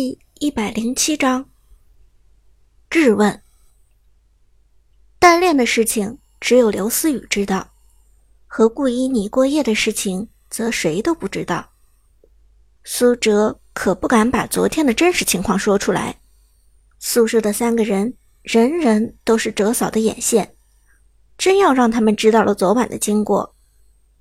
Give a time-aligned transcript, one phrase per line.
[0.00, 1.44] 第一百零七章
[2.88, 3.42] 质问。
[5.18, 7.72] 单恋的事情只有刘思雨知道，
[8.46, 11.70] 和顾依你过夜的事情则谁都不知道。
[12.84, 16.20] 苏哲可不敢把昨天的真实情况说出来。
[17.00, 20.54] 宿舍的三个人，人人都是哲嫂的眼线，
[21.36, 23.56] 真要让他们知道了昨晚的经过，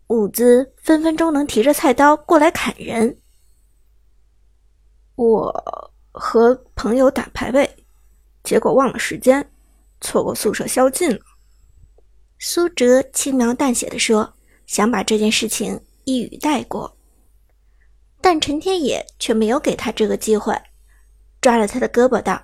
[0.07, 3.19] 伍兹分分钟能提着菜刀过来砍人。
[5.17, 7.85] 我和朋友打排位，
[8.43, 9.51] 结果忘了时间，
[9.99, 11.19] 错过宿舍宵禁了。
[12.37, 14.35] 苏哲轻描淡写的说，
[14.67, 16.95] 想把这件事情一语带过。
[18.21, 20.55] 但陈天野却没有给他这个机会，
[21.41, 22.39] 抓着他的胳膊道：“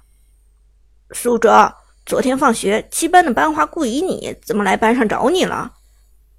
[1.14, 1.72] 苏哲，
[2.08, 5.72] 昨天放学，七班的班花顾以你怎么来班上找你了？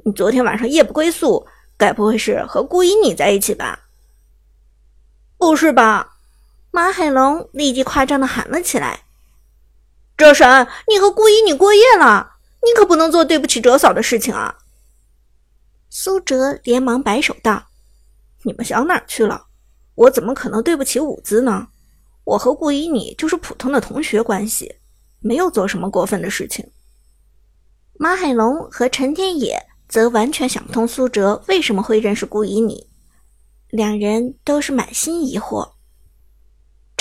[0.04, 1.46] 你昨天晚上夜不归宿，
[1.76, 3.88] 该不会是和顾以你在一起吧？
[5.38, 6.10] 不是吧？”
[6.74, 9.04] 马海龙立即夸张的喊了起来
[10.18, 12.32] ：“哲神，你和顾依你过夜了，
[12.66, 14.56] 你可不能做对不起哲嫂的事情啊！”
[15.88, 17.68] 苏哲连忙摆手道
[18.42, 19.46] ：“你们想哪儿去了？
[19.94, 21.68] 我怎么可能对不起伍兹呢？
[22.24, 24.74] 我和顾依你就是普通的同学关系，
[25.20, 26.68] 没有做什么过分的事情。”
[27.96, 32.88] 马海龙和陈天野则完全想不通苏哲为什么会认识顾依你，
[33.68, 35.73] 两人都是满心疑惑。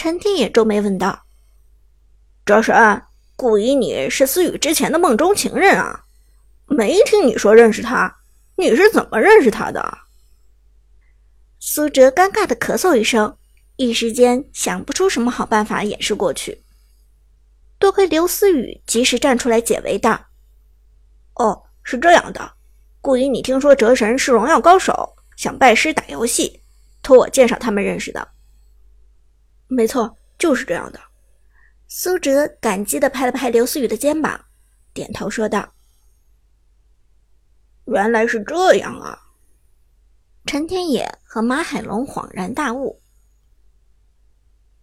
[0.04, 1.24] 陈天野皱眉问道
[2.44, 3.04] ：“哲神，
[3.38, 6.04] 顾依你是思雨之前的梦中情人啊？
[6.66, 8.18] 没听你说认识他，
[8.58, 10.00] 你是怎么认识他的？”
[11.58, 13.38] 苏哲尴尬的咳嗽一声，
[13.78, 16.66] 一时间想不出什么好办法掩饰过去。
[17.80, 20.26] 多亏刘思雨及时站出来解围道
[21.36, 22.56] ：“哦，是这样的，
[23.00, 26.62] 顾依你听说哲神是荣耀高手，想拜师打游戏，
[27.02, 28.28] 托我介绍他们认识的。”
[29.68, 31.00] 没错，就是这样的。
[31.88, 34.46] 苏哲感激的拍了拍刘思雨的肩膀，
[34.94, 35.74] 点头说道
[37.86, 39.20] ：“原来是这样啊。”
[40.46, 43.02] 陈天野和马海龙恍然大悟，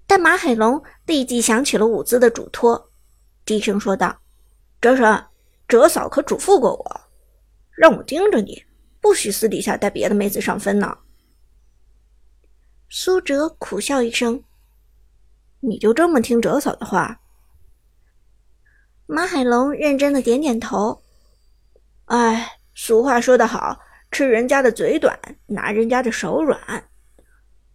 [0.06, 2.90] 但马海龙立即想起了伍兹的嘱托，
[3.44, 4.20] 低声说道
[4.80, 5.26] ：“哲神，
[5.68, 7.00] 哲嫂可嘱咐过我，
[7.76, 8.64] 让我盯着你，
[9.00, 10.96] 不许私底下带别的妹子上分呢。”
[12.88, 14.42] 苏哲苦笑一声。
[15.60, 17.20] 你就这么听哲嫂的话？
[19.06, 21.02] 马海龙认真的点点头。
[22.06, 26.88] 哎，俗话说得好，吃人家的嘴短，拿人家的手软。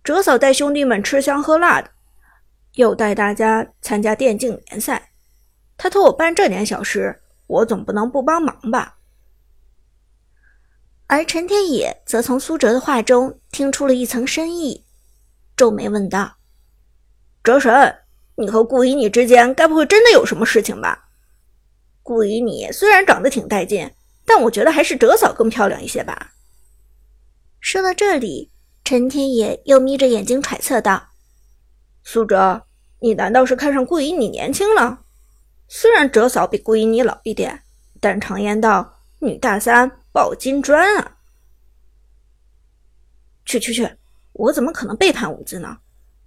[0.04, 1.92] 哲嫂带兄弟们吃香喝辣的，
[2.74, 5.12] 又带大家参加电竞联赛，
[5.78, 8.98] 他托我办这点小事，我总不能不帮忙吧？
[11.08, 14.86] 而陈天野则从苏哲的话中听出了一层深意，
[15.56, 16.38] 皱眉问道。
[17.46, 18.00] 哲神，
[18.38, 21.10] 你和顾以你之间该不会真的有什么事情吧？
[22.02, 23.92] 顾以你虽然长得挺带劲，
[24.26, 26.34] 但我觉得还是哲嫂更漂亮一些吧。
[27.60, 28.52] 说到这里，
[28.84, 31.10] 陈天野又眯着眼睛揣测道
[32.04, 32.64] ：“苏哲，
[33.00, 35.02] 你难道是看上顾以你年轻了？
[35.68, 37.62] 虽然哲嫂比顾以你老一点，
[38.00, 41.18] 但常言道，女大三抱金砖啊。”
[43.46, 43.88] 去去去，
[44.34, 45.78] 我怎么可能背叛伍兹呢？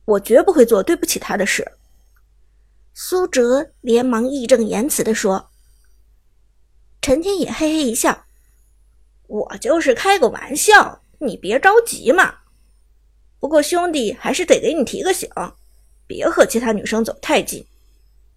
[0.09, 1.73] 我绝不会做对不起他的事。”
[2.95, 5.51] 苏哲连忙义正言辞地说。
[7.01, 8.25] 陈天也嘿嘿一笑
[9.29, 12.35] ：“我就是开个玩笑，你别着急嘛。
[13.39, 15.31] 不过兄弟还是得给你提个醒，
[16.07, 17.65] 别和其他女生走太近，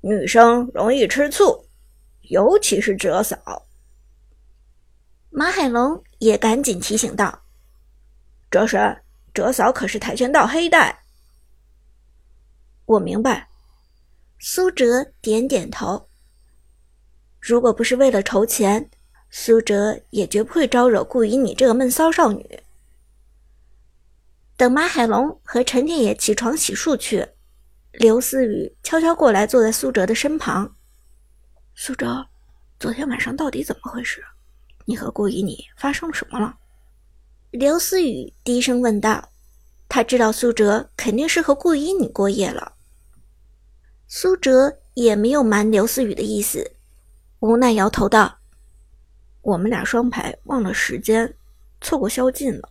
[0.01, 1.65] 女生容易吃醋，
[2.29, 3.65] 尤其是哲嫂。”
[5.31, 7.41] 马海龙也赶紧提醒道
[8.51, 9.01] ：“哲神，
[9.33, 11.00] 哲嫂可是跆拳道黑带。”
[12.91, 13.47] 我明白，
[14.37, 16.09] 苏哲点点头。
[17.39, 18.89] 如果不是为了筹钱，
[19.29, 22.59] 苏哲也绝不会招惹顾以你这个闷骚少女。
[24.57, 27.25] 等马海龙和陈天野起床洗漱去，
[27.93, 30.75] 刘思雨悄悄过来，坐在苏哲的身旁。
[31.73, 32.27] 苏哲，
[32.77, 34.21] 昨天晚上到底怎么回事？
[34.83, 36.57] 你和顾以你发生了什么了？
[37.51, 39.29] 刘思雨低声问道。
[39.87, 42.73] 他知道苏哲肯定是和顾以你过夜了。
[44.13, 46.69] 苏哲也没有瞒刘思雨的意思，
[47.39, 48.39] 无奈摇头道
[49.39, 51.33] ：“我们俩双排忘了时间，
[51.79, 52.67] 错过宵禁了。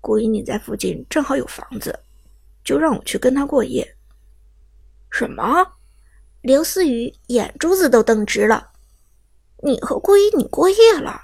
[0.00, 2.00] 顾以你在附近正好有房子，
[2.64, 3.86] 就让我去跟他过夜。”
[5.12, 5.44] 什么？
[6.40, 8.70] 刘思雨眼珠子都瞪直了。
[9.62, 11.20] 你和顾一你过夜了？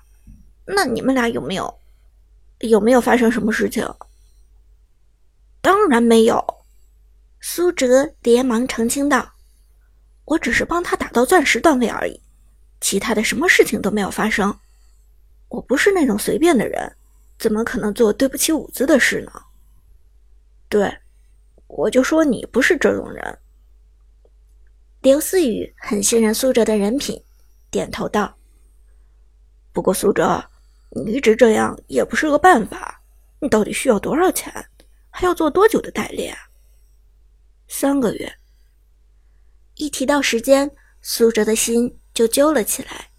[0.67, 1.75] 那你们俩有没有
[2.59, 3.83] 有没有发生什么事情？
[5.63, 6.45] 当然没有。
[7.41, 9.33] 苏哲连忙澄清道
[10.29, 12.21] ：“我只是帮他打到钻石段位而已，
[12.83, 14.55] 其他的什么事情都没有发生。
[15.49, 16.97] 我不是那种随便的人，
[17.39, 19.33] 怎么可能做对不起舞姿的事呢？”
[20.69, 20.95] 对，
[21.67, 23.39] 我就说你不是这种人。
[25.01, 27.19] 刘思雨很信任苏哲的人品，
[27.71, 28.37] 点头道
[29.73, 30.45] ：“不过苏哲，
[30.91, 33.01] 你一直这样也不是个办法。
[33.41, 34.53] 你到底需要多少钱？
[35.09, 36.37] 还要做多久的代练？”
[37.67, 38.31] 三个月。
[39.79, 40.71] 一提到时间，
[41.01, 43.11] 苏哲的心就揪了起来。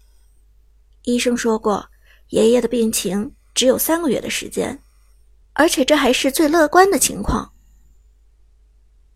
[1.04, 1.88] 医生说过，
[2.28, 4.78] 爷爷的病情只有三个月的时间，
[5.54, 7.50] 而且这还是最乐观的情况。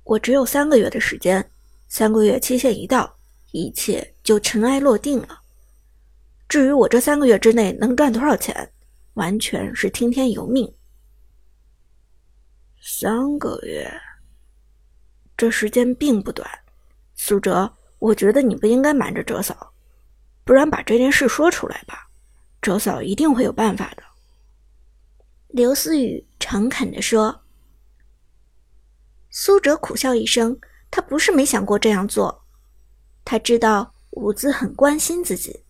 [0.04, 1.50] 我只有三个月的时间，
[1.86, 3.14] 三个月期限一到，
[3.52, 5.40] 一切就尘埃落定了。
[6.48, 8.72] 至于我这三个月之内能赚多少钱，
[9.14, 10.74] 完全是听天由命。
[12.80, 14.00] 三个月。
[15.36, 16.48] 这时间并不短，
[17.16, 19.72] 苏哲，我觉得你不应该瞒着哲嫂，
[20.44, 22.08] 不然把这件事说出来吧，
[22.60, 24.02] 哲嫂一定会有办法的。
[25.48, 27.42] 刘思雨诚恳地说。
[29.36, 30.56] 苏哲苦笑一声，
[30.92, 32.44] 他不是没想过这样做，
[33.24, 35.64] 他知道伍兹很关心自己，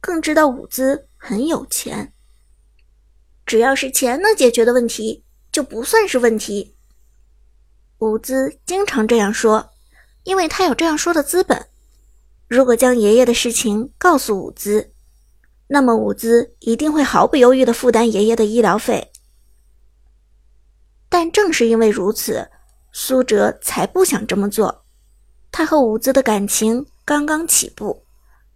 [0.00, 2.12] 更知道伍兹很有钱，
[3.46, 6.76] 只要是钱能解决的问题，就不算是问题。
[7.98, 9.72] 伍兹经常这样说，
[10.24, 11.66] 因为他有这样说的资本。
[12.46, 14.92] 如果将爷爷的事情告诉伍兹，
[15.66, 19.12] 那么伍兹一定会毫不犹豫地负担爷爷的医疗费。
[21.10, 22.50] 但正是因为如此，
[22.92, 24.84] 苏哲才不想这么做。
[25.50, 28.04] 他和伍兹的感情刚刚起步，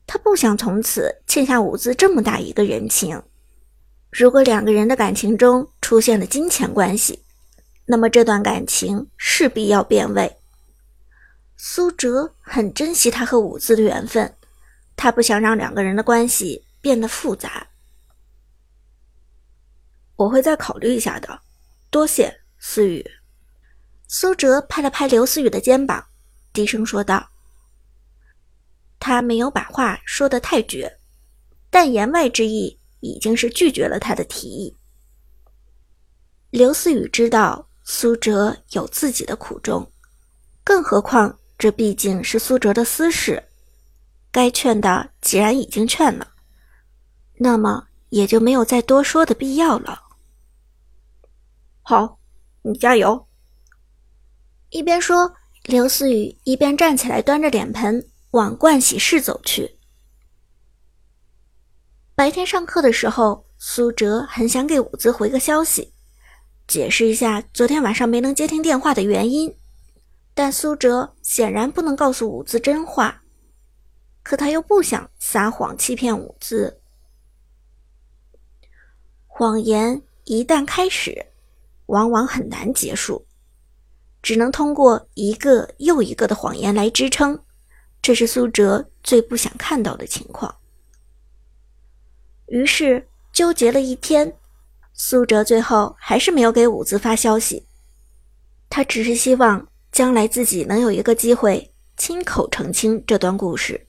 [0.06, 3.22] 他不想从此欠下伍兹这么大一个人情。
[4.10, 7.22] 如果两个人的感情中出现了金钱关系，
[7.86, 10.36] 那么这段感情势必要变味。
[11.64, 14.36] 苏哲很珍惜他和伍兹的缘分，
[14.96, 17.68] 他不想让两个人的关系变得复杂。
[20.16, 21.40] 我会再考虑一下的，
[21.88, 23.08] 多谢思雨。
[24.08, 26.04] 苏哲拍了拍刘思雨的肩膀，
[26.52, 27.30] 低声说道
[28.98, 30.98] ：“他没有把话说得太绝，
[31.70, 34.76] 但言外之意已经是拒绝了他的提议。”
[36.50, 37.68] 刘思雨知道。
[37.84, 39.90] 苏哲有自己的苦衷，
[40.62, 43.44] 更何况这毕竟是苏哲的私事，
[44.32, 46.32] 该劝的既然已经劝了，
[47.38, 50.02] 那么也就没有再多说的必要了。
[51.82, 52.18] 好，
[52.62, 53.28] 你加油。
[54.70, 59.78] 一边说，刘思雨一边站起来，端着脸盆往盥洗室走去。
[62.16, 65.94] 白天上课的时候，苏哲很想给伍兹回个消息。
[66.66, 69.54] 解释一下昨天晚上没能接听电话的原因，
[70.34, 73.22] 但苏哲显然不能告诉伍兹真话，
[74.22, 76.80] 可他又不想撒谎欺骗伍兹。
[79.26, 81.26] 谎言一旦开始，
[81.86, 83.26] 往往很难结束，
[84.22, 87.42] 只能通过一个又一个的谎言来支撑，
[88.00, 90.54] 这是苏哲最不想看到的情况。
[92.46, 94.36] 于是纠结了一天。
[94.94, 97.66] 苏哲最后还是没有给伍兹发消息，
[98.68, 103.86] 他只是希望将来自己能有一个机会亲口澄清这段故事。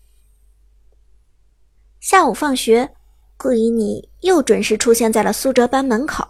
[2.02, 2.94] 下午放学，
[3.38, 6.28] 顾以你又准时出现在了苏哲班门口，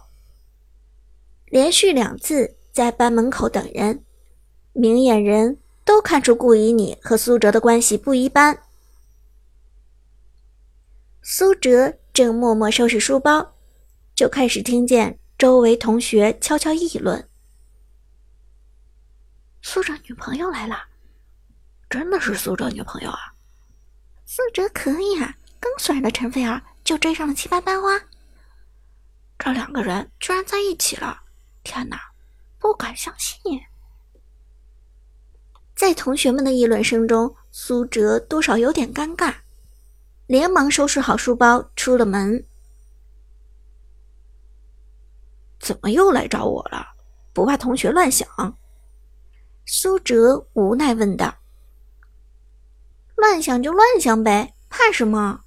[1.46, 4.04] 连续两次在班门口等人，
[4.72, 8.56] 明眼人都看出顾以你和苏哲的关系不一般。
[11.20, 13.50] 苏哲正默默收拾书包。
[14.14, 17.28] 就开始听见周围同学悄悄议论
[19.66, 20.76] ：“苏哲女朋友来了，
[21.88, 23.32] 真的是苏哲女朋友啊！
[24.26, 27.98] 苏哲可以啊，刚甩了陈菲儿就追上了七班班花，
[29.38, 31.22] 这两个人居然在一起了！
[31.62, 31.98] 天哪，
[32.58, 33.58] 不敢相信！”
[35.74, 39.34] 在同学们的议论声中，苏哲多少有点尴尬，
[40.26, 42.46] 连忙收拾好书包出了门。
[45.58, 46.86] 怎么又来找我了？
[47.32, 48.28] 不怕同学乱想？
[49.66, 51.36] 苏哲无奈问道。
[53.16, 55.40] 乱想就乱想呗，怕什么？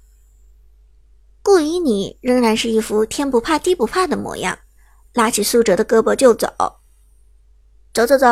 [1.42, 4.58] 顾以你仍然是一副天不怕地不怕的模样，
[5.14, 6.48] 拉起苏哲的胳膊就走。
[7.94, 8.26] 走走走，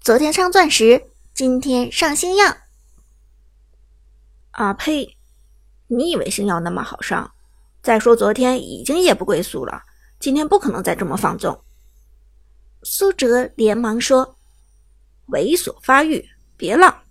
[0.00, 2.56] 昨天上钻石，今天上星耀。
[4.52, 5.16] 啊呸！
[5.86, 7.32] 你以为星耀那么好上？
[7.82, 9.82] 再说昨天已经夜不归宿了。
[10.18, 11.64] 今天不可能再这么放纵。
[12.82, 14.36] 苏哲连忙说
[15.30, 17.02] ：“猥琐发育，别浪。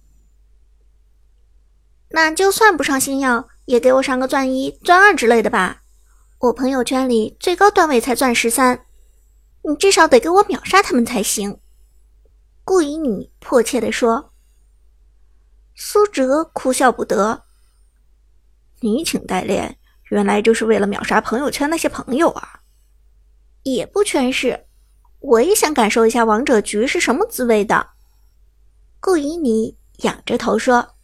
[2.12, 5.84] 那就算不上星耀，也给我上个钻一、钻二之类的吧。
[6.40, 8.86] 我朋友圈里最高段位才钻十三，
[9.64, 11.60] 你至少得给我秒杀他们才行。
[12.64, 14.34] 顾以你迫切地说。
[15.76, 17.44] 苏哲哭笑不得
[18.82, 19.78] ：“你请代练，
[20.10, 22.62] 原来就是为了秒杀朋友圈那些朋友啊？
[23.64, 24.66] 也不全是，
[25.20, 27.92] 我也想感受一下王者局是什么滋味的。”
[29.00, 30.96] 顾以你仰着头说。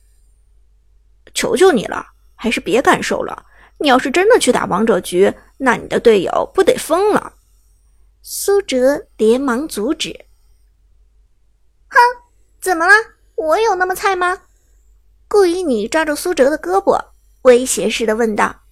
[1.34, 3.46] 求求你了，还是别感受了。
[3.78, 7.34] 你要是真的去打王者局，那你的队友不得疯了？
[8.22, 10.26] 苏哲连忙阻止。
[11.90, 11.98] 哼，
[12.62, 12.94] 怎么了？
[13.36, 14.44] 我有那么菜吗？
[15.28, 17.04] 顾以你抓住苏哲的胳膊，
[17.42, 18.64] 威胁似的问道。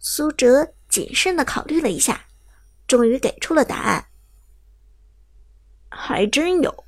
[0.00, 2.26] 苏哲谨慎的考虑了一下，
[2.88, 4.06] 终于给出了答案：
[5.88, 6.83] 还真有。